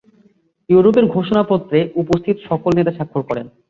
ইউরোপের 0.69 1.05
ঘোষণাপত্রে 1.15 1.79
উপস্থিত 2.01 2.35
সকল 2.49 2.71
নেতা 2.77 2.91
স্বাক্ষর 2.93 3.21
করেন। 3.29 3.45